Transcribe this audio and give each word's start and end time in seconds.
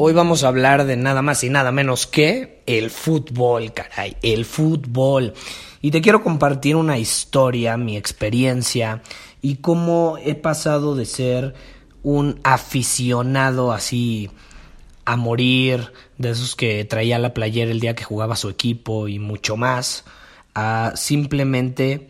Hoy 0.00 0.12
vamos 0.12 0.44
a 0.44 0.48
hablar 0.48 0.84
de 0.84 0.96
nada 0.96 1.22
más 1.22 1.42
y 1.42 1.50
nada 1.50 1.72
menos 1.72 2.06
que 2.06 2.62
el 2.66 2.88
fútbol, 2.88 3.72
caray, 3.72 4.16
el 4.22 4.44
fútbol. 4.44 5.34
Y 5.82 5.90
te 5.90 6.00
quiero 6.00 6.22
compartir 6.22 6.76
una 6.76 6.98
historia, 6.98 7.76
mi 7.76 7.96
experiencia 7.96 9.02
y 9.42 9.56
cómo 9.56 10.16
he 10.22 10.36
pasado 10.36 10.94
de 10.94 11.04
ser 11.04 11.54
un 12.04 12.38
aficionado 12.44 13.72
así 13.72 14.30
a 15.04 15.16
morir, 15.16 15.92
de 16.16 16.30
esos 16.30 16.54
que 16.54 16.84
traía 16.84 17.18
la 17.18 17.34
playera 17.34 17.72
el 17.72 17.80
día 17.80 17.96
que 17.96 18.04
jugaba 18.04 18.36
su 18.36 18.50
equipo 18.50 19.08
y 19.08 19.18
mucho 19.18 19.56
más, 19.56 20.04
a 20.54 20.92
simplemente 20.94 22.08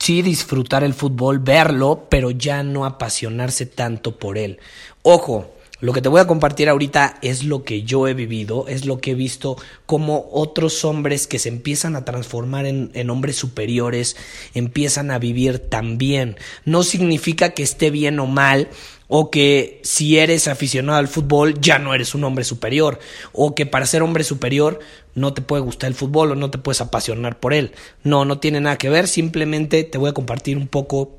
sí 0.00 0.22
disfrutar 0.22 0.82
el 0.82 0.92
fútbol, 0.92 1.38
verlo, 1.38 2.08
pero 2.10 2.32
ya 2.32 2.64
no 2.64 2.84
apasionarse 2.84 3.64
tanto 3.64 4.18
por 4.18 4.38
él. 4.38 4.58
Ojo, 5.02 5.52
lo 5.80 5.92
que 5.92 6.02
te 6.02 6.08
voy 6.08 6.20
a 6.20 6.26
compartir 6.26 6.68
ahorita 6.68 7.18
es 7.22 7.44
lo 7.44 7.62
que 7.62 7.82
yo 7.82 8.08
he 8.08 8.14
vivido, 8.14 8.66
es 8.68 8.84
lo 8.84 9.00
que 9.00 9.12
he 9.12 9.14
visto 9.14 9.56
como 9.86 10.28
otros 10.32 10.84
hombres 10.84 11.26
que 11.26 11.38
se 11.38 11.48
empiezan 11.48 11.94
a 11.94 12.04
transformar 12.04 12.66
en, 12.66 12.90
en, 12.94 13.10
hombres 13.10 13.36
superiores 13.36 14.16
empiezan 14.54 15.10
a 15.10 15.18
vivir 15.18 15.58
también. 15.58 16.36
No 16.64 16.82
significa 16.82 17.50
que 17.50 17.62
esté 17.62 17.90
bien 17.90 18.18
o 18.18 18.26
mal, 18.26 18.68
o 19.08 19.30
que 19.30 19.80
si 19.82 20.18
eres 20.18 20.48
aficionado 20.48 20.98
al 20.98 21.08
fútbol 21.08 21.60
ya 21.60 21.78
no 21.78 21.94
eres 21.94 22.14
un 22.14 22.24
hombre 22.24 22.44
superior, 22.44 22.98
o 23.32 23.54
que 23.54 23.66
para 23.66 23.86
ser 23.86 24.02
hombre 24.02 24.22
superior 24.22 24.80
no 25.14 25.32
te 25.32 25.42
puede 25.42 25.62
gustar 25.62 25.88
el 25.88 25.94
fútbol 25.94 26.32
o 26.32 26.34
no 26.34 26.50
te 26.50 26.58
puedes 26.58 26.80
apasionar 26.80 27.40
por 27.40 27.54
él. 27.54 27.72
No, 28.04 28.24
no 28.24 28.38
tiene 28.38 28.60
nada 28.60 28.78
que 28.78 28.90
ver, 28.90 29.08
simplemente 29.08 29.84
te 29.84 29.98
voy 29.98 30.10
a 30.10 30.14
compartir 30.14 30.56
un 30.56 30.68
poco 30.68 31.18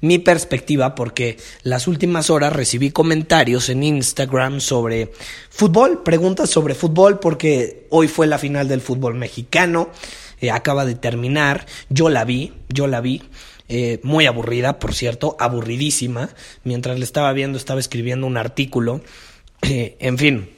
mi 0.00 0.18
perspectiva 0.18 0.94
porque 0.94 1.38
las 1.62 1.88
últimas 1.88 2.30
horas 2.30 2.52
recibí 2.52 2.90
comentarios 2.90 3.68
en 3.68 3.82
Instagram 3.82 4.60
sobre 4.60 5.12
fútbol, 5.50 6.02
preguntas 6.02 6.50
sobre 6.50 6.74
fútbol 6.74 7.18
porque 7.18 7.86
hoy 7.90 8.08
fue 8.08 8.26
la 8.26 8.38
final 8.38 8.68
del 8.68 8.80
fútbol 8.80 9.14
mexicano, 9.14 9.90
eh, 10.40 10.50
acaba 10.50 10.84
de 10.84 10.94
terminar, 10.94 11.66
yo 11.88 12.08
la 12.08 12.24
vi, 12.24 12.52
yo 12.68 12.86
la 12.86 13.00
vi. 13.00 13.22
Eh, 13.70 14.00
muy 14.02 14.24
aburrida, 14.24 14.78
por 14.78 14.94
cierto, 14.94 15.36
aburridísima. 15.38 16.30
Mientras 16.64 16.98
le 16.98 17.04
estaba 17.04 17.30
viendo, 17.34 17.58
estaba 17.58 17.80
escribiendo 17.80 18.26
un 18.26 18.38
artículo. 18.38 19.02
Eh, 19.60 19.96
en 20.00 20.16
fin, 20.16 20.48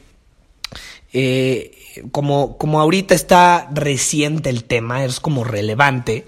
como, 2.12 2.56
como 2.56 2.80
ahorita 2.80 3.14
está 3.16 3.68
reciente 3.72 4.48
el 4.48 4.62
tema, 4.62 5.04
es 5.04 5.18
como 5.18 5.42
relevante, 5.42 6.24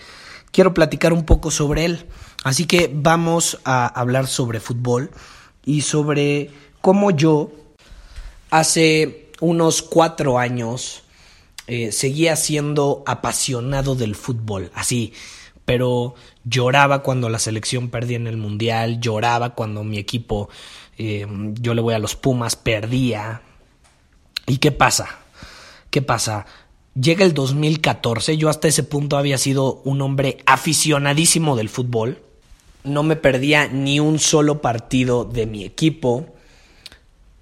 quiero 0.50 0.74
platicar 0.74 1.12
un 1.12 1.24
poco 1.24 1.50
sobre 1.50 1.84
él. 1.84 2.06
Así 2.44 2.66
que 2.66 2.90
vamos 2.92 3.58
a 3.64 3.86
hablar 3.86 4.26
sobre 4.26 4.60
fútbol 4.60 5.10
y 5.64 5.82
sobre 5.82 6.50
cómo 6.80 7.12
yo 7.12 7.52
hace 8.50 9.30
unos 9.40 9.82
cuatro 9.82 10.38
años 10.38 11.04
eh, 11.68 11.92
seguía 11.92 12.34
siendo 12.34 13.04
apasionado 13.06 13.94
del 13.94 14.16
fútbol, 14.16 14.72
así, 14.74 15.12
pero 15.64 16.16
lloraba 16.44 17.04
cuando 17.04 17.28
la 17.28 17.38
selección 17.38 17.88
perdía 17.88 18.16
en 18.16 18.26
el 18.26 18.36
mundial, 18.36 19.00
lloraba 19.00 19.54
cuando 19.54 19.84
mi 19.84 19.98
equipo, 19.98 20.48
eh, 20.98 21.26
yo 21.54 21.74
le 21.74 21.80
voy 21.80 21.94
a 21.94 22.00
los 22.00 22.16
Pumas, 22.16 22.56
perdía. 22.56 23.42
¿Y 24.48 24.58
qué 24.58 24.72
pasa? 24.72 25.20
¿Qué 25.90 26.02
pasa? 26.02 26.46
Llega 27.00 27.24
el 27.24 27.32
2014, 27.32 28.36
yo 28.36 28.48
hasta 28.48 28.66
ese 28.66 28.82
punto 28.82 29.16
había 29.16 29.38
sido 29.38 29.80
un 29.84 30.02
hombre 30.02 30.38
aficionadísimo 30.46 31.54
del 31.54 31.68
fútbol 31.68 32.20
no 32.84 33.02
me 33.02 33.16
perdía 33.16 33.68
ni 33.68 34.00
un 34.00 34.18
solo 34.18 34.60
partido 34.60 35.24
de 35.24 35.46
mi 35.46 35.64
equipo. 35.64 36.26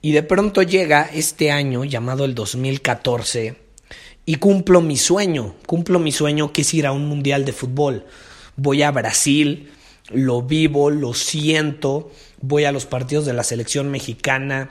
Y 0.03 0.12
de 0.12 0.23
pronto 0.23 0.62
llega 0.62 1.09
este 1.12 1.51
año 1.51 1.84
llamado 1.84 2.25
el 2.25 2.34
2014 2.34 3.56
y 4.25 4.37
cumplo 4.37 4.81
mi 4.81 4.97
sueño, 4.97 5.55
cumplo 5.67 5.99
mi 5.99 6.12
sueño 6.12 6.53
que 6.53 6.62
es 6.62 6.73
ir 6.75 6.87
a 6.87 6.93
un 6.93 7.06
mundial 7.06 7.45
de 7.45 7.53
fútbol. 7.53 8.06
Voy 8.56 8.83
a 8.83 8.91
Brasil, 8.91 9.71
lo 10.09 10.43
vivo, 10.43 10.91
lo 10.91 11.15
siento, 11.15 12.11
voy 12.41 12.65
a 12.65 12.72
los 12.72 12.87
partidos 12.87 13.27
de 13.27 13.34
la 13.34 13.45
selección 13.45 13.91
mexicana, 13.91 14.71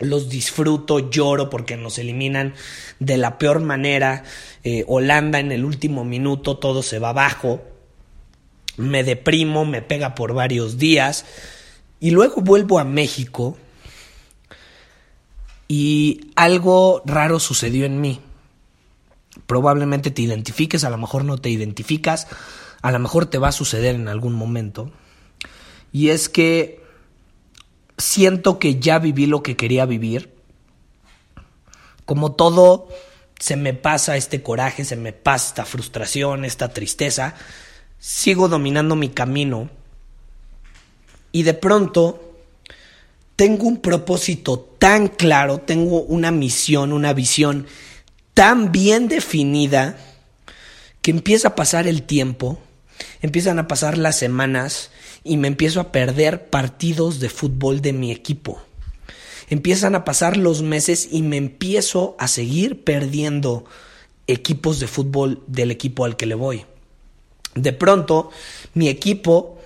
los 0.00 0.28
disfruto, 0.28 1.10
lloro 1.10 1.50
porque 1.50 1.76
nos 1.76 1.98
eliminan 1.98 2.54
de 3.00 3.16
la 3.16 3.38
peor 3.38 3.60
manera. 3.60 4.24
Eh, 4.62 4.84
Holanda 4.86 5.40
en 5.40 5.52
el 5.52 5.64
último 5.64 6.04
minuto 6.04 6.58
todo 6.58 6.82
se 6.82 6.98
va 6.98 7.10
abajo 7.10 7.60
me 8.76 9.04
deprimo, 9.04 9.64
me 9.64 9.82
pega 9.82 10.14
por 10.14 10.34
varios 10.34 10.78
días 10.78 11.24
y 12.00 12.10
luego 12.10 12.40
vuelvo 12.40 12.78
a 12.78 12.84
México 12.84 13.56
y 15.68 16.32
algo 16.36 17.02
raro 17.06 17.40
sucedió 17.40 17.86
en 17.86 18.00
mí. 18.00 18.20
Probablemente 19.46 20.10
te 20.10 20.22
identifiques, 20.22 20.84
a 20.84 20.90
lo 20.90 20.98
mejor 20.98 21.24
no 21.24 21.38
te 21.38 21.50
identificas, 21.50 22.26
a 22.82 22.92
lo 22.92 22.98
mejor 22.98 23.26
te 23.26 23.38
va 23.38 23.48
a 23.48 23.52
suceder 23.52 23.94
en 23.94 24.08
algún 24.08 24.34
momento. 24.34 24.92
Y 25.92 26.10
es 26.10 26.28
que 26.28 26.82
siento 27.98 28.58
que 28.58 28.80
ya 28.80 28.98
viví 28.98 29.26
lo 29.26 29.42
que 29.42 29.56
quería 29.56 29.86
vivir. 29.86 30.34
Como 32.04 32.32
todo, 32.32 32.88
se 33.38 33.56
me 33.56 33.72
pasa 33.72 34.16
este 34.16 34.42
coraje, 34.42 34.84
se 34.84 34.96
me 34.96 35.12
pasa 35.12 35.48
esta 35.48 35.64
frustración, 35.64 36.44
esta 36.44 36.72
tristeza 36.72 37.34
sigo 38.04 38.48
dominando 38.48 38.96
mi 38.96 39.08
camino 39.08 39.70
y 41.32 41.42
de 41.44 41.54
pronto 41.54 42.36
tengo 43.34 43.66
un 43.66 43.80
propósito 43.80 44.58
tan 44.78 45.08
claro, 45.08 45.56
tengo 45.56 46.02
una 46.02 46.30
misión, 46.30 46.92
una 46.92 47.14
visión 47.14 47.66
tan 48.34 48.72
bien 48.72 49.08
definida 49.08 49.96
que 51.00 51.12
empieza 51.12 51.48
a 51.48 51.54
pasar 51.54 51.86
el 51.86 52.02
tiempo, 52.02 52.58
empiezan 53.22 53.58
a 53.58 53.68
pasar 53.68 53.96
las 53.96 54.18
semanas 54.18 54.90
y 55.24 55.38
me 55.38 55.48
empiezo 55.48 55.80
a 55.80 55.90
perder 55.90 56.50
partidos 56.50 57.20
de 57.20 57.30
fútbol 57.30 57.80
de 57.80 57.94
mi 57.94 58.12
equipo. 58.12 58.60
Empiezan 59.48 59.94
a 59.94 60.04
pasar 60.04 60.36
los 60.36 60.60
meses 60.60 61.08
y 61.10 61.22
me 61.22 61.38
empiezo 61.38 62.16
a 62.18 62.28
seguir 62.28 62.84
perdiendo 62.84 63.64
equipos 64.26 64.78
de 64.78 64.88
fútbol 64.88 65.42
del 65.46 65.70
equipo 65.70 66.04
al 66.04 66.18
que 66.18 66.26
le 66.26 66.34
voy. 66.34 66.66
De 67.54 67.72
pronto, 67.72 68.30
mi 68.74 68.88
equipo 68.88 69.60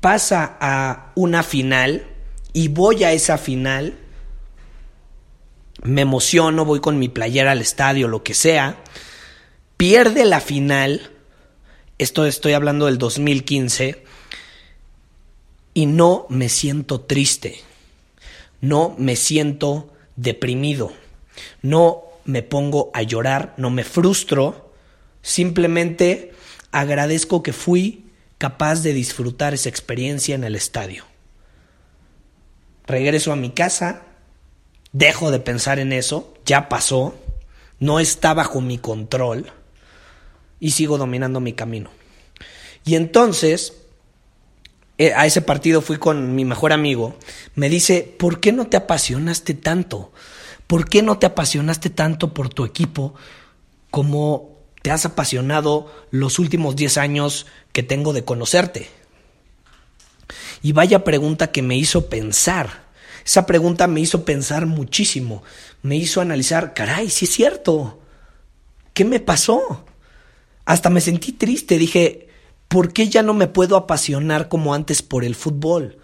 pasa 0.00 0.56
a 0.60 1.12
una 1.14 1.42
final 1.42 2.06
y 2.52 2.68
voy 2.68 3.04
a 3.04 3.12
esa 3.12 3.38
final. 3.38 3.94
Me 5.82 6.02
emociono, 6.02 6.64
voy 6.64 6.80
con 6.80 6.98
mi 6.98 7.08
playera 7.08 7.52
al 7.52 7.60
estadio, 7.60 8.08
lo 8.08 8.22
que 8.22 8.34
sea. 8.34 8.78
Pierde 9.76 10.24
la 10.24 10.40
final. 10.40 11.10
Esto 11.98 12.26
estoy 12.26 12.52
hablando 12.54 12.86
del 12.86 12.98
2015. 12.98 14.04
Y 15.74 15.86
no 15.86 16.26
me 16.30 16.48
siento 16.48 17.02
triste. 17.02 17.60
No 18.60 18.96
me 18.98 19.14
siento 19.14 19.92
deprimido. 20.16 20.92
No 21.62 22.02
me 22.24 22.42
pongo 22.42 22.90
a 22.92 23.02
llorar, 23.02 23.54
no 23.56 23.70
me 23.70 23.84
frustro. 23.84 24.72
Simplemente 25.22 26.32
agradezco 26.72 27.42
que 27.42 27.52
fui 27.52 28.06
capaz 28.38 28.82
de 28.82 28.92
disfrutar 28.92 29.54
esa 29.54 29.68
experiencia 29.68 30.34
en 30.34 30.44
el 30.44 30.54
estadio. 30.54 31.04
Regreso 32.86 33.32
a 33.32 33.36
mi 33.36 33.50
casa, 33.50 34.02
dejo 34.92 35.30
de 35.30 35.40
pensar 35.40 35.78
en 35.78 35.92
eso, 35.92 36.34
ya 36.46 36.68
pasó, 36.68 37.14
no 37.80 38.00
está 38.00 38.34
bajo 38.34 38.60
mi 38.60 38.78
control 38.78 39.52
y 40.60 40.70
sigo 40.70 40.98
dominando 40.98 41.40
mi 41.40 41.52
camino. 41.52 41.90
Y 42.84 42.94
entonces, 42.94 43.74
eh, 44.96 45.12
a 45.14 45.26
ese 45.26 45.42
partido 45.42 45.82
fui 45.82 45.98
con 45.98 46.34
mi 46.34 46.44
mejor 46.44 46.72
amigo, 46.72 47.16
me 47.54 47.68
dice, 47.68 48.02
¿por 48.18 48.40
qué 48.40 48.52
no 48.52 48.68
te 48.68 48.76
apasionaste 48.76 49.54
tanto? 49.54 50.12
¿Por 50.66 50.88
qué 50.88 51.02
no 51.02 51.18
te 51.18 51.26
apasionaste 51.26 51.90
tanto 51.90 52.34
por 52.34 52.48
tu 52.48 52.64
equipo 52.64 53.14
como 53.90 54.57
has 54.90 55.04
apasionado 55.04 55.92
los 56.10 56.38
últimos 56.38 56.76
10 56.76 56.98
años 56.98 57.46
que 57.72 57.82
tengo 57.82 58.12
de 58.12 58.24
conocerte? 58.24 58.88
Y 60.62 60.72
vaya 60.72 61.04
pregunta 61.04 61.50
que 61.50 61.62
me 61.62 61.76
hizo 61.76 62.08
pensar. 62.08 62.86
Esa 63.24 63.46
pregunta 63.46 63.86
me 63.86 64.00
hizo 64.00 64.24
pensar 64.24 64.66
muchísimo. 64.66 65.42
Me 65.82 65.96
hizo 65.96 66.20
analizar, 66.20 66.74
caray, 66.74 67.10
sí 67.10 67.26
es 67.26 67.32
cierto. 67.32 68.00
¿Qué 68.94 69.04
me 69.04 69.20
pasó? 69.20 69.84
Hasta 70.64 70.90
me 70.90 71.00
sentí 71.00 71.32
triste. 71.32 71.78
Dije, 71.78 72.28
¿por 72.68 72.92
qué 72.92 73.08
ya 73.08 73.22
no 73.22 73.34
me 73.34 73.46
puedo 73.46 73.76
apasionar 73.76 74.48
como 74.48 74.74
antes 74.74 75.02
por 75.02 75.24
el 75.24 75.34
fútbol? 75.34 75.98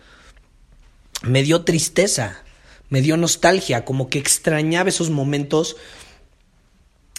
Me 1.22 1.42
dio 1.42 1.62
tristeza, 1.64 2.42
me 2.88 3.00
dio 3.00 3.16
nostalgia, 3.16 3.84
como 3.84 4.08
que 4.08 4.18
extrañaba 4.18 4.88
esos 4.88 5.10
momentos 5.10 5.76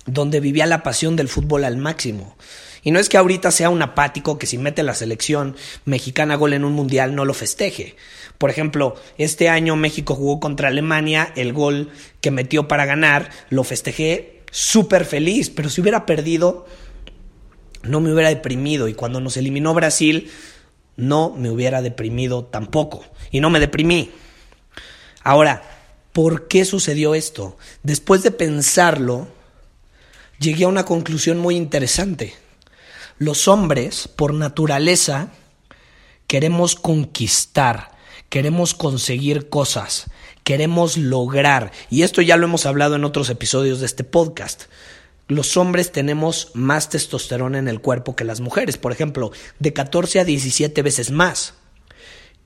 donde 0.06 0.40
vivía 0.40 0.66
la 0.66 0.84
pasión 0.84 1.16
del 1.16 1.30
fútbol 1.30 1.64
al 1.64 1.78
máximo. 1.78 2.36
Y 2.84 2.92
no 2.92 3.00
es 3.00 3.10
que 3.10 3.18
ahorita 3.18 3.50
sea 3.52 3.70
un 3.70 3.82
apático 3.82 4.38
que 4.38 4.46
si 4.46 4.60
mete 4.60 4.84
la 4.84 4.94
selección 4.94 5.56
mexicana 5.86 6.36
gol 6.36 6.54
en 6.54 6.64
un 6.64 6.74
mundial 6.74 7.16
no 7.16 7.26
lo 7.26 7.34
festeje. 7.34 7.96
Por 8.38 8.52
ejemplo, 8.52 8.96
este 9.18 9.50
año 9.50 9.76
México 9.76 10.14
jugó 10.14 10.40
contra 10.40 10.68
Alemania, 10.68 11.34
el 11.36 11.52
gol 11.52 11.90
que 12.22 12.30
metió 12.30 12.68
para 12.68 12.86
ganar 12.86 13.32
lo 13.50 13.64
festejé 13.64 14.44
súper 14.52 15.06
feliz, 15.06 15.50
pero 15.50 15.70
si 15.70 15.82
hubiera 15.82 16.06
perdido 16.06 16.68
no 17.82 18.02
me 18.02 18.12
hubiera 18.14 18.30
deprimido 18.30 18.88
y 18.88 18.94
cuando 18.94 19.20
nos 19.20 19.38
eliminó 19.38 19.74
Brasil 19.74 20.32
no 20.96 21.34
me 21.36 21.50
hubiera 21.50 21.82
deprimido 21.82 22.46
tampoco 22.46 23.04
y 23.32 23.40
no 23.40 23.50
me 23.50 23.60
deprimí. 23.60 24.12
Ahora, 25.24 25.64
¿por 26.14 26.48
qué 26.48 26.66
sucedió 26.66 27.16
esto? 27.16 27.58
Después 27.84 28.24
de 28.24 28.32
pensarlo, 28.32 29.28
llegué 30.40 30.66
a 30.66 30.70
una 30.70 30.86
conclusión 30.86 31.40
muy 31.40 31.56
interesante. 31.56 32.36
Los 33.18 33.48
hombres, 33.48 34.08
por 34.08 34.34
naturaleza, 34.34 35.30
queremos 36.28 36.76
conquistar, 36.76 37.92
queremos 38.30 38.74
conseguir 38.74 39.50
cosas, 39.50 40.10
queremos 40.44 40.98
lograr, 40.98 41.72
y 41.90 42.02
esto 42.04 42.22
ya 42.22 42.38
lo 42.38 42.46
hemos 42.46 42.66
hablado 42.66 42.96
en 42.96 43.06
otros 43.06 43.30
episodios 43.30 43.80
de 43.80 43.86
este 43.86 44.04
podcast. 44.04 44.64
Los 45.28 45.58
hombres 45.58 45.92
tenemos 45.92 46.52
más 46.54 46.90
testosterona 46.90 47.58
en 47.58 47.68
el 47.68 47.82
cuerpo 47.82 48.16
que 48.16 48.26
las 48.26 48.42
mujeres, 48.42 48.78
por 48.78 48.92
ejemplo, 48.92 49.32
de 49.60 49.74
14 49.74 50.20
a 50.20 50.24
17 50.24 50.82
veces 50.84 51.10
más. 51.10 51.56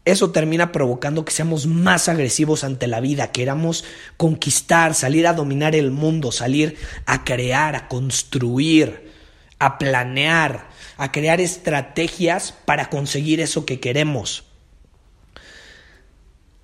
Eso 0.09 0.31
termina 0.31 0.71
provocando 0.71 1.23
que 1.23 1.31
seamos 1.31 1.67
más 1.67 2.09
agresivos 2.09 2.63
ante 2.63 2.87
la 2.87 2.99
vida, 2.99 3.31
queramos 3.31 3.85
conquistar, 4.17 4.95
salir 4.95 5.27
a 5.27 5.33
dominar 5.33 5.75
el 5.75 5.91
mundo, 5.91 6.31
salir 6.31 6.77
a 7.05 7.23
crear, 7.23 7.75
a 7.75 7.87
construir, 7.87 9.11
a 9.59 9.77
planear, 9.77 10.69
a 10.97 11.11
crear 11.11 11.39
estrategias 11.39 12.55
para 12.65 12.89
conseguir 12.89 13.39
eso 13.39 13.67
que 13.67 13.79
queremos. 13.79 14.45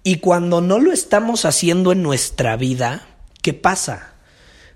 Y 0.03 0.15
cuando 0.15 0.59
no 0.59 0.79
lo 0.79 0.91
estamos 0.91 1.45
haciendo 1.45 1.91
en 1.91 2.01
nuestra 2.01 2.57
vida, 2.57 3.07
¿qué 3.43 3.53
pasa? 3.53 4.15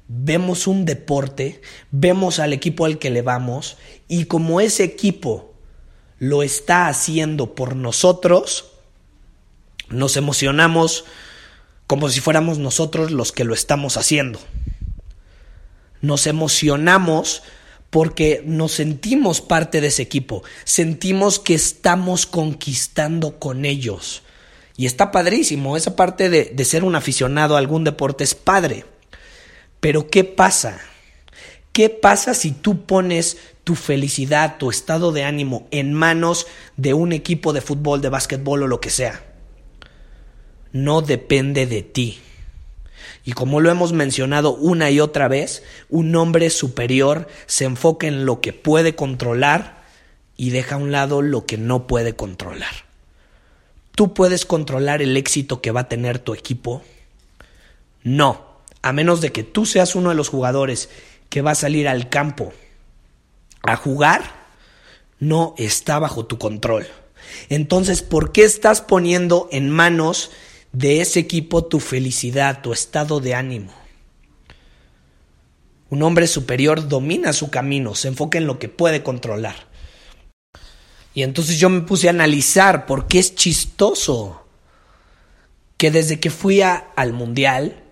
Vemos 0.07 0.67
un 0.67 0.85
deporte, 0.85 1.61
vemos 1.89 2.37
al 2.37 2.53
equipo 2.53 2.85
al 2.85 2.99
que 2.99 3.09
le 3.09 3.23
vamos 3.23 3.77
y 4.07 4.25
como 4.25 4.61
ese 4.61 4.83
equipo 4.83 5.48
lo 6.19 6.43
está 6.43 6.87
haciendo 6.87 7.55
por 7.55 7.75
nosotros, 7.75 8.65
nos 9.89 10.17
emocionamos 10.17 11.05
como 11.87 12.09
si 12.09 12.19
fuéramos 12.19 12.59
nosotros 12.59 13.11
los 13.11 13.31
que 13.31 13.45
lo 13.45 13.53
estamos 13.53 13.97
haciendo. 13.97 14.39
Nos 16.01 16.27
emocionamos 16.27 17.41
porque 17.89 18.43
nos 18.45 18.73
sentimos 18.73 19.41
parte 19.41 19.81
de 19.81 19.87
ese 19.87 20.03
equipo, 20.03 20.43
sentimos 20.65 21.39
que 21.39 21.55
estamos 21.55 22.27
conquistando 22.27 23.39
con 23.39 23.65
ellos. 23.65 24.21
Y 24.77 24.85
está 24.85 25.11
padrísimo, 25.11 25.75
esa 25.75 25.95
parte 25.95 26.29
de, 26.29 26.45
de, 26.45 26.65
ser 26.65 26.83
un 26.83 26.95
aficionado 26.95 27.55
a 27.55 27.59
algún 27.59 27.83
deporte 27.83 28.23
es 28.23 28.35
padre. 28.35 28.85
Pero 29.79 30.09
¿qué 30.09 30.23
pasa? 30.23 30.79
¿Qué 31.73 31.89
pasa 31.89 32.33
si 32.33 32.51
tú 32.51 32.85
pones 32.85 33.37
tu 33.69 33.75
felicidad, 33.75 34.57
tu 34.57 34.71
estado 34.71 35.11
de 35.11 35.23
ánimo 35.23 35.67
en 35.69 35.93
manos 35.93 36.47
de 36.75 36.95
un 36.95 37.13
equipo 37.13 37.53
de 37.53 37.61
fútbol, 37.61 38.01
de 38.01 38.09
básquetbol 38.09 38.63
o 38.63 38.67
lo 38.67 38.81
que 38.81 38.89
sea? 38.89 39.23
No 40.71 41.03
depende 41.03 41.67
de 41.67 41.83
ti. 41.83 42.17
Y 43.23 43.33
como 43.33 43.59
lo 43.59 43.69
hemos 43.69 43.93
mencionado 43.93 44.55
una 44.55 44.89
y 44.89 44.99
otra 44.99 45.27
vez, 45.27 45.61
un 45.87 46.15
hombre 46.15 46.49
superior 46.49 47.27
se 47.45 47.65
enfoca 47.65 48.07
en 48.07 48.25
lo 48.25 48.41
que 48.41 48.53
puede 48.53 48.95
controlar 48.95 49.83
y 50.35 50.49
deja 50.49 50.73
a 50.73 50.79
un 50.79 50.91
lado 50.91 51.21
lo 51.21 51.45
que 51.45 51.59
no 51.59 51.85
puede 51.85 52.15
controlar. 52.15 52.73
¿Tú 53.93 54.15
puedes 54.15 54.47
controlar 54.47 55.03
el 55.03 55.15
éxito 55.15 55.61
que 55.61 55.69
va 55.69 55.81
a 55.81 55.89
tener 55.89 56.17
tu 56.17 56.33
equipo? 56.33 56.81
No, 58.01 58.47
a 58.81 58.93
menos 58.93 59.21
de 59.21 59.31
que 59.31 59.43
tú 59.43 59.67
seas 59.67 59.93
uno 59.93 60.09
de 60.09 60.15
los 60.15 60.29
jugadores 60.29 60.89
que 61.29 61.43
va 61.43 61.51
a 61.51 61.55
salir 61.55 61.87
al 61.87 62.09
campo 62.09 62.51
a 63.63 63.75
jugar, 63.75 64.23
no 65.19 65.53
está 65.57 65.99
bajo 65.99 66.25
tu 66.25 66.37
control. 66.37 66.87
Entonces, 67.49 68.01
¿por 68.01 68.31
qué 68.31 68.43
estás 68.43 68.81
poniendo 68.81 69.49
en 69.51 69.69
manos 69.69 70.31
de 70.71 71.01
ese 71.01 71.19
equipo 71.19 71.65
tu 71.65 71.79
felicidad, 71.79 72.61
tu 72.61 72.73
estado 72.73 73.19
de 73.19 73.33
ánimo. 73.33 73.73
Un 75.89 76.03
hombre 76.03 76.27
superior 76.27 76.87
domina 76.87 77.33
su 77.33 77.49
camino, 77.49 77.95
se 77.95 78.09
enfoca 78.09 78.37
en 78.37 78.45
lo 78.45 78.59
que 78.59 78.69
puede 78.69 79.01
controlar. 79.01 79.67
Y 81.15 81.23
entonces 81.23 81.59
yo 81.59 81.69
me 81.69 81.81
puse 81.81 82.07
a 82.07 82.11
analizar 82.11 82.85
por 82.85 83.07
qué 83.07 83.17
es 83.19 83.33
chistoso 83.33 84.45
que 85.77 85.89
desde 85.89 86.19
que 86.19 86.29
fui 86.29 86.61
al 86.61 87.13
mundial 87.13 87.83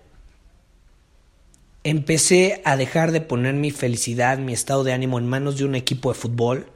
empecé 1.90 2.60
a 2.64 2.76
dejar 2.76 3.12
de 3.12 3.20
poner 3.20 3.54
mi 3.54 3.70
felicidad, 3.70 4.38
mi 4.38 4.52
estado 4.52 4.84
de 4.84 4.92
ánimo 4.92 5.18
en 5.18 5.26
manos 5.26 5.56
de 5.56 5.64
un 5.64 5.74
equipo 5.74 6.12
de 6.12 6.18
fútbol 6.18 6.66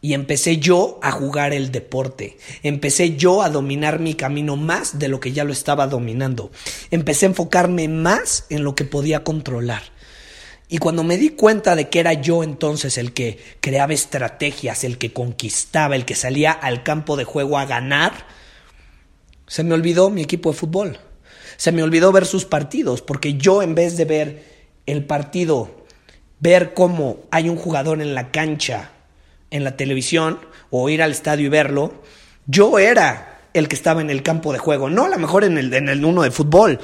y 0.00 0.14
empecé 0.14 0.58
yo 0.58 0.98
a 1.02 1.10
jugar 1.10 1.52
el 1.52 1.72
deporte. 1.72 2.38
Empecé 2.62 3.16
yo 3.16 3.42
a 3.42 3.50
dominar 3.50 3.98
mi 3.98 4.14
camino 4.14 4.56
más 4.56 4.98
de 4.98 5.08
lo 5.08 5.20
que 5.20 5.32
ya 5.32 5.44
lo 5.44 5.52
estaba 5.52 5.86
dominando. 5.86 6.50
Empecé 6.90 7.26
a 7.26 7.30
enfocarme 7.30 7.88
más 7.88 8.46
en 8.50 8.64
lo 8.64 8.74
que 8.74 8.84
podía 8.84 9.24
controlar. 9.24 9.82
Y 10.68 10.78
cuando 10.78 11.02
me 11.02 11.16
di 11.16 11.30
cuenta 11.30 11.74
de 11.74 11.88
que 11.88 12.00
era 12.00 12.12
yo 12.12 12.42
entonces 12.42 12.98
el 12.98 13.12
que 13.12 13.38
creaba 13.60 13.94
estrategias, 13.94 14.84
el 14.84 14.98
que 14.98 15.12
conquistaba, 15.12 15.96
el 15.96 16.04
que 16.04 16.14
salía 16.14 16.52
al 16.52 16.82
campo 16.82 17.16
de 17.16 17.24
juego 17.24 17.58
a 17.58 17.64
ganar, 17.64 18.26
se 19.46 19.64
me 19.64 19.74
olvidó 19.74 20.10
mi 20.10 20.22
equipo 20.22 20.52
de 20.52 20.58
fútbol. 20.58 20.98
Se 21.58 21.72
me 21.72 21.82
olvidó 21.82 22.12
ver 22.12 22.24
sus 22.24 22.44
partidos, 22.46 23.02
porque 23.02 23.34
yo 23.34 23.62
en 23.62 23.74
vez 23.74 23.96
de 23.96 24.04
ver 24.06 24.44
el 24.86 25.04
partido, 25.04 25.84
ver 26.40 26.72
cómo 26.72 27.18
hay 27.30 27.48
un 27.48 27.56
jugador 27.56 28.00
en 28.00 28.14
la 28.14 28.30
cancha 28.30 28.92
en 29.50 29.64
la 29.64 29.76
televisión 29.76 30.38
o 30.70 30.88
ir 30.88 31.02
al 31.02 31.10
estadio 31.10 31.46
y 31.46 31.50
verlo, 31.50 31.92
yo 32.46 32.78
era 32.78 33.40
el 33.54 33.66
que 33.66 33.74
estaba 33.74 34.00
en 34.00 34.08
el 34.08 34.22
campo 34.22 34.52
de 34.52 34.58
juego, 34.58 34.88
no 34.88 35.06
a 35.06 35.08
lo 35.08 35.18
mejor 35.18 35.42
en 35.42 35.58
el, 35.58 35.74
en 35.74 35.88
el 35.88 36.04
uno 36.04 36.22
de 36.22 36.30
fútbol, 36.30 36.78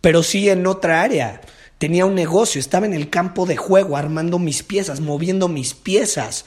pero 0.00 0.22
sí 0.22 0.48
en 0.48 0.66
otra 0.66 1.02
área. 1.02 1.42
Tenía 1.78 2.06
un 2.06 2.14
negocio, 2.14 2.58
estaba 2.58 2.86
en 2.86 2.94
el 2.94 3.10
campo 3.10 3.44
de 3.44 3.58
juego 3.58 3.98
armando 3.98 4.38
mis 4.38 4.62
piezas, 4.62 5.00
moviendo 5.00 5.46
mis 5.48 5.74
piezas, 5.74 6.46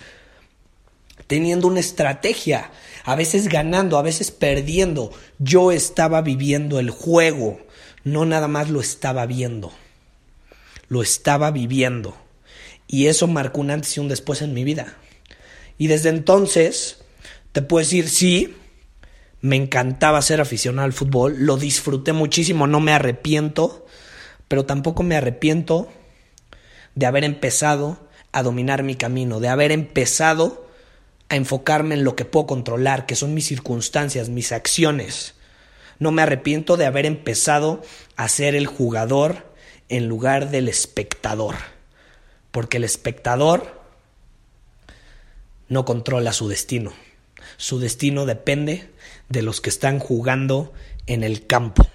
teniendo 1.28 1.68
una 1.68 1.82
estrategia, 1.82 2.72
a 3.10 3.16
veces 3.16 3.48
ganando, 3.50 3.98
a 3.98 4.04
veces 4.04 4.30
perdiendo. 4.30 5.12
Yo 5.40 5.72
estaba 5.72 6.22
viviendo 6.22 6.80
el 6.80 6.92
juego, 6.92 7.60
no 8.04 8.24
nada 8.28 8.48
más 8.48 8.70
lo 8.70 8.80
estaba 8.80 9.26
viendo, 9.26 9.72
lo 10.90 11.02
estaba 11.02 11.50
viviendo. 11.50 12.16
Y 12.86 13.08
eso 13.08 13.26
marcó 13.26 13.62
un 13.62 13.72
antes 13.72 13.98
y 13.98 14.00
un 14.00 14.10
después 14.10 14.44
en 14.44 14.54
mi 14.54 14.64
vida. 14.64 14.96
Y 15.80 15.88
desde 15.88 16.10
entonces, 16.10 17.00
te 17.52 17.64
puedo 17.64 17.84
decir, 17.84 18.10
sí, 18.10 18.56
me 19.42 19.56
encantaba 19.56 20.22
ser 20.22 20.40
aficionado 20.40 20.86
al 20.86 20.94
fútbol, 20.94 21.36
lo 21.40 21.58
disfruté 21.58 22.14
muchísimo, 22.14 22.68
no 22.68 22.80
me 22.80 22.94
arrepiento, 22.94 23.88
pero 24.48 24.68
tampoco 24.68 25.02
me 25.02 25.16
arrepiento 25.16 25.92
de 26.94 27.08
haber 27.08 27.24
empezado 27.24 28.08
a 28.32 28.44
dominar 28.44 28.84
mi 28.84 28.94
camino, 28.94 29.40
de 29.40 29.48
haber 29.48 29.72
empezado 29.72 30.69
a 31.30 31.36
enfocarme 31.36 31.96
en 31.96 32.04
lo 32.04 32.16
que 32.16 32.26
puedo 32.26 32.48
controlar, 32.48 33.06
que 33.06 33.16
son 33.16 33.34
mis 33.34 33.48
circunstancias, 33.48 34.30
mis 34.30 34.52
acciones. 34.52 35.36
No 36.00 36.12
me 36.12 36.24
arrepiento 36.24 36.76
de 36.76 36.86
haber 36.86 37.06
empezado 37.06 37.82
a 38.16 38.28
ser 38.28 38.56
el 38.56 38.66
jugador 38.66 39.48
en 39.90 40.08
lugar 40.08 40.50
del 40.50 40.68
espectador. 40.68 41.56
Porque 42.52 42.78
el 42.78 42.84
espectador 42.84 43.80
no 45.68 45.86
controla 45.86 46.34
su 46.34 46.48
destino. 46.48 46.94
Su 47.58 47.80
destino 47.80 48.26
depende 48.26 48.90
de 49.30 49.44
los 49.44 49.62
que 49.62 49.70
están 49.70 50.00
jugando 50.00 50.74
en 51.06 51.24
el 51.24 51.46
campo. 51.46 51.88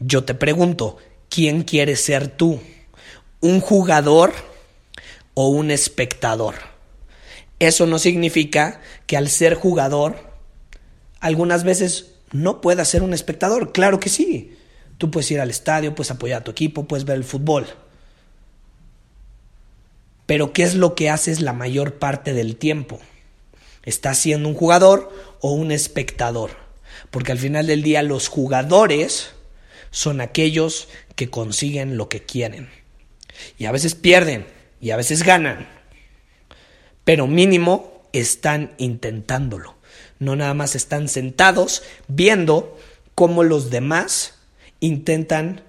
Yo 0.00 0.24
te 0.24 0.34
pregunto, 0.34 0.98
¿quién 1.28 1.62
quieres 1.62 2.02
ser 2.02 2.28
tú? 2.28 2.60
¿Un 3.40 3.60
jugador 3.60 4.32
o 5.34 5.48
un 5.48 5.70
espectador? 5.70 6.69
Eso 7.60 7.86
no 7.86 7.98
significa 7.98 8.80
que 9.06 9.16
al 9.16 9.28
ser 9.28 9.54
jugador, 9.54 10.16
algunas 11.20 11.62
veces 11.62 12.14
no 12.32 12.60
puedas 12.60 12.88
ser 12.88 13.02
un 13.02 13.12
espectador. 13.12 13.72
Claro 13.72 14.00
que 14.00 14.08
sí. 14.08 14.56
Tú 14.98 15.10
puedes 15.10 15.30
ir 15.30 15.40
al 15.40 15.50
estadio, 15.50 15.94
puedes 15.94 16.10
apoyar 16.10 16.40
a 16.40 16.44
tu 16.44 16.50
equipo, 16.50 16.88
puedes 16.88 17.04
ver 17.04 17.16
el 17.16 17.24
fútbol. 17.24 17.66
Pero 20.26 20.52
¿qué 20.52 20.62
es 20.62 20.74
lo 20.74 20.94
que 20.94 21.10
haces 21.10 21.40
la 21.40 21.52
mayor 21.52 21.98
parte 21.98 22.32
del 22.32 22.56
tiempo? 22.56 22.98
¿Estás 23.82 24.18
siendo 24.18 24.48
un 24.48 24.54
jugador 24.54 25.12
o 25.40 25.52
un 25.52 25.70
espectador? 25.70 26.52
Porque 27.10 27.32
al 27.32 27.38
final 27.38 27.66
del 27.66 27.82
día 27.82 28.02
los 28.02 28.28
jugadores 28.28 29.30
son 29.90 30.20
aquellos 30.20 30.88
que 31.16 31.30
consiguen 31.30 31.96
lo 31.96 32.08
que 32.08 32.22
quieren. 32.22 32.70
Y 33.58 33.66
a 33.66 33.72
veces 33.72 33.94
pierden 33.94 34.46
y 34.80 34.90
a 34.90 34.96
veces 34.96 35.24
ganan. 35.24 35.79
Pero 37.04 37.26
mínimo 37.26 38.02
están 38.12 38.72
intentándolo. 38.78 39.76
No 40.18 40.36
nada 40.36 40.54
más 40.54 40.74
están 40.76 41.08
sentados 41.08 41.82
viendo 42.08 42.78
cómo 43.14 43.42
los 43.42 43.70
demás 43.70 44.34
intentan 44.80 45.62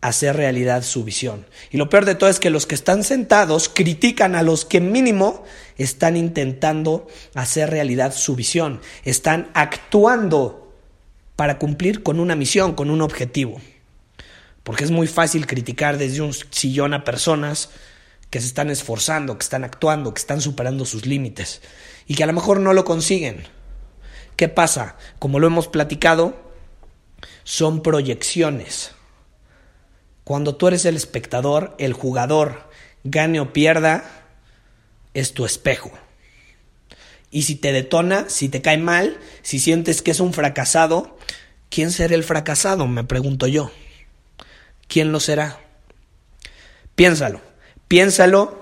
hacer 0.00 0.36
realidad 0.36 0.82
su 0.82 1.04
visión. 1.04 1.46
Y 1.70 1.76
lo 1.76 1.88
peor 1.88 2.04
de 2.04 2.16
todo 2.16 2.28
es 2.28 2.40
que 2.40 2.50
los 2.50 2.66
que 2.66 2.74
están 2.74 3.04
sentados 3.04 3.68
critican 3.68 4.34
a 4.34 4.42
los 4.42 4.64
que 4.64 4.80
mínimo 4.80 5.44
están 5.78 6.16
intentando 6.16 7.06
hacer 7.34 7.70
realidad 7.70 8.12
su 8.12 8.34
visión. 8.34 8.80
Están 9.04 9.50
actuando 9.54 10.74
para 11.36 11.58
cumplir 11.58 12.02
con 12.02 12.18
una 12.18 12.34
misión, 12.34 12.74
con 12.74 12.90
un 12.90 13.00
objetivo. 13.00 13.60
Porque 14.64 14.84
es 14.84 14.90
muy 14.90 15.06
fácil 15.06 15.46
criticar 15.46 15.98
desde 15.98 16.20
un 16.20 16.32
sillón 16.32 16.94
a 16.94 17.04
personas 17.04 17.70
que 18.32 18.40
se 18.40 18.46
están 18.46 18.70
esforzando, 18.70 19.36
que 19.36 19.42
están 19.42 19.62
actuando, 19.62 20.14
que 20.14 20.20
están 20.20 20.40
superando 20.40 20.86
sus 20.86 21.04
límites 21.04 21.60
y 22.06 22.14
que 22.14 22.24
a 22.24 22.26
lo 22.26 22.32
mejor 22.32 22.60
no 22.60 22.72
lo 22.72 22.82
consiguen. 22.82 23.44
¿Qué 24.36 24.48
pasa? 24.48 24.96
Como 25.18 25.38
lo 25.38 25.48
hemos 25.48 25.68
platicado, 25.68 26.34
son 27.44 27.82
proyecciones. 27.82 28.92
Cuando 30.24 30.56
tú 30.56 30.68
eres 30.68 30.86
el 30.86 30.96
espectador, 30.96 31.76
el 31.78 31.92
jugador, 31.92 32.70
gane 33.04 33.38
o 33.38 33.52
pierda, 33.52 34.02
es 35.12 35.34
tu 35.34 35.44
espejo. 35.44 35.92
Y 37.30 37.42
si 37.42 37.54
te 37.54 37.70
detona, 37.70 38.30
si 38.30 38.48
te 38.48 38.62
cae 38.62 38.78
mal, 38.78 39.18
si 39.42 39.58
sientes 39.58 40.00
que 40.00 40.10
es 40.10 40.20
un 40.20 40.32
fracasado, 40.32 41.18
¿quién 41.68 41.90
será 41.90 42.14
el 42.14 42.24
fracasado? 42.24 42.86
Me 42.86 43.04
pregunto 43.04 43.46
yo. 43.46 43.70
¿Quién 44.88 45.12
lo 45.12 45.20
será? 45.20 45.60
Piénsalo, 46.94 47.51
piénsalo 47.92 48.58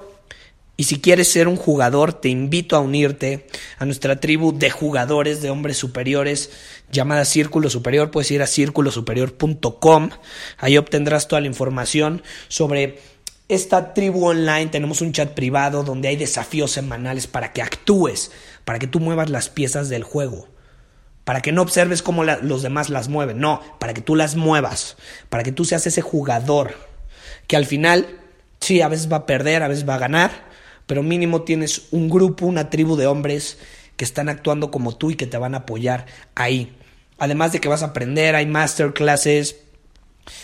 y 0.77 0.85
si 0.85 1.01
quieres 1.01 1.31
ser 1.31 1.47
un 1.47 1.55
jugador, 1.55 2.13
te 2.13 2.29
invito 2.29 2.75
a 2.75 2.81
unirte 2.81 3.47
a 3.79 3.85
nuestra 3.85 4.19
tribu 4.19 4.59
de 4.59 4.71
jugadores, 4.71 5.41
de 5.41 5.51
hombres 5.51 5.77
superiores, 5.77 6.51
llamada 6.91 7.25
Círculo 7.25 7.71
Superior. 7.71 8.11
Puedes 8.11 8.33
ir 8.33 8.43
a 8.43 8.49
círculosuperior.com. 8.49 10.11
Ahí 10.59 10.77
obtendrás 10.77 11.29
toda 11.29 11.43
la 11.43 11.47
información 11.47 12.25
sobre 12.49 12.99
esta 13.49 13.95
tribu 13.95 14.27
online. 14.27 14.67
Tenemos 14.67 15.01
un 15.01 15.13
chat 15.13 15.33
privado 15.33 15.85
donde 15.85 16.09
hay 16.09 16.17
desafíos 16.17 16.73
semanales 16.73 17.29
para 17.29 17.53
que 17.53 17.63
actúes, 17.63 18.33
para 18.65 18.81
que 18.81 18.89
tú 18.89 18.99
muevas 18.99 19.31
las 19.31 19.49
piezas 19.49 19.89
del 19.91 20.03
juego. 20.03 20.49
Para 21.23 21.41
que 21.41 21.53
no 21.53 21.63
observes 21.63 22.03
cómo 22.03 22.25
los 22.25 22.63
demás 22.63 22.91
las 22.91 23.09
mueven. 23.09 23.39
No, 23.39 23.63
para 23.79 23.95
que 23.95 24.01
tú 24.01 24.17
las 24.17 24.35
muevas. 24.35 24.97
Para 25.29 25.45
que 25.45 25.53
tú 25.53 25.65
seas 25.65 25.87
ese 25.87 26.03
jugador 26.03 26.75
que 27.47 27.57
al 27.57 27.67
final, 27.67 28.20
sí, 28.61 28.81
a 28.81 28.89
veces 28.89 29.11
va 29.11 29.19
a 29.19 29.27
perder, 29.27 29.63
a 29.63 29.69
veces 29.69 29.89
va 29.89 29.97
a 29.97 29.99
ganar 29.99 30.51
pero 30.91 31.05
mínimo 31.05 31.43
tienes 31.43 31.83
un 31.93 32.11
grupo, 32.11 32.47
una 32.47 32.69
tribu 32.69 32.97
de 32.97 33.07
hombres 33.07 33.59
que 33.97 34.05
están 34.05 34.29
actuando 34.29 34.73
como 34.73 34.97
tú 34.97 35.13
y 35.13 35.15
que 35.15 35.29
te 35.29 35.39
van 35.39 35.55
a 35.55 35.59
apoyar 35.59 36.07
ahí. 36.35 36.77
Además 37.17 37.53
de 37.53 37.61
que 37.61 37.69
vas 37.69 37.85
a 37.85 37.87
aprender, 37.87 38.35
hay 38.35 38.47
masterclasses, 38.47 39.59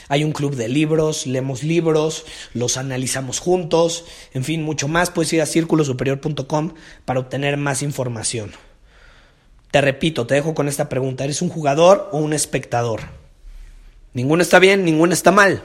hay 0.06 0.22
un 0.22 0.30
club 0.30 0.54
de 0.54 0.68
libros, 0.68 1.26
leemos 1.26 1.64
libros, 1.64 2.26
los 2.54 2.76
analizamos 2.76 3.40
juntos, 3.40 4.04
en 4.34 4.44
fin, 4.44 4.62
mucho 4.62 4.86
más. 4.86 5.10
Puedes 5.10 5.32
ir 5.32 5.42
a 5.42 5.46
círculosuperior.com 5.46 6.74
para 7.04 7.18
obtener 7.18 7.56
más 7.56 7.82
información. 7.82 8.52
Te 9.72 9.80
repito, 9.80 10.28
te 10.28 10.36
dejo 10.36 10.54
con 10.54 10.68
esta 10.68 10.88
pregunta, 10.88 11.24
¿eres 11.24 11.42
un 11.42 11.48
jugador 11.48 12.08
o 12.12 12.18
un 12.18 12.32
espectador? 12.32 13.00
Ninguno 14.14 14.42
está 14.42 14.60
bien, 14.60 14.84
ninguno 14.84 15.12
está 15.12 15.32
mal. 15.32 15.64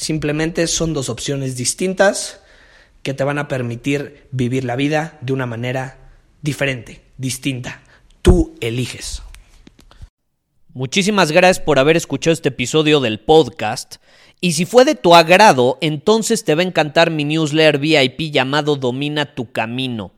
Simplemente 0.00 0.66
son 0.66 0.94
dos 0.94 1.10
opciones 1.10 1.56
distintas 1.56 2.40
que 3.02 3.12
te 3.12 3.22
van 3.22 3.38
a 3.38 3.48
permitir 3.48 4.28
vivir 4.30 4.64
la 4.64 4.74
vida 4.74 5.18
de 5.20 5.34
una 5.34 5.44
manera 5.44 5.98
diferente, 6.40 7.02
distinta. 7.18 7.82
Tú 8.22 8.54
eliges. 8.62 9.20
Muchísimas 10.72 11.32
gracias 11.32 11.62
por 11.62 11.78
haber 11.78 11.98
escuchado 11.98 12.32
este 12.32 12.48
episodio 12.48 13.00
del 13.00 13.20
podcast. 13.20 13.96
Y 14.40 14.52
si 14.52 14.64
fue 14.64 14.86
de 14.86 14.94
tu 14.94 15.14
agrado, 15.14 15.76
entonces 15.82 16.44
te 16.44 16.54
va 16.54 16.62
a 16.62 16.66
encantar 16.66 17.10
mi 17.10 17.24
newsletter 17.24 17.76
VIP 17.76 18.32
llamado 18.32 18.76
Domina 18.76 19.34
tu 19.34 19.52
Camino. 19.52 20.14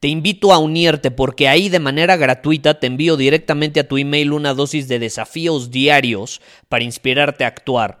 Te 0.00 0.08
invito 0.08 0.54
a 0.54 0.58
unirte 0.58 1.10
porque 1.10 1.46
ahí 1.46 1.68
de 1.68 1.78
manera 1.78 2.16
gratuita 2.16 2.80
te 2.80 2.86
envío 2.86 3.18
directamente 3.18 3.80
a 3.80 3.86
tu 3.86 3.98
email 3.98 4.32
una 4.32 4.54
dosis 4.54 4.88
de 4.88 4.98
desafíos 4.98 5.70
diarios 5.70 6.40
para 6.70 6.84
inspirarte 6.84 7.44
a 7.44 7.48
actuar. 7.48 8.00